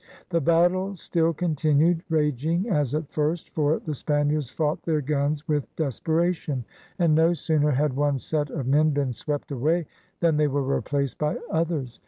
The 0.29 0.41
battle 0.41 0.95
still 0.95 1.31
continued 1.31 2.01
raging 2.09 2.67
as 2.67 2.95
at 2.95 3.11
first, 3.11 3.51
for 3.51 3.77
the 3.77 3.93
Spaniards 3.93 4.49
fought 4.49 4.81
their 4.81 4.99
guns 4.99 5.47
with 5.47 5.67
desperation, 5.75 6.65
and 6.97 7.13
no 7.13 7.33
sooner 7.33 7.69
had 7.69 7.95
one 7.95 8.17
set 8.17 8.49
of 8.49 8.65
men 8.65 8.89
been 8.89 9.13
swept 9.13 9.51
away 9.51 9.85
than 10.19 10.37
they 10.37 10.47
were 10.47 10.63
replaced 10.63 11.19
by 11.19 11.37
others. 11.51 11.99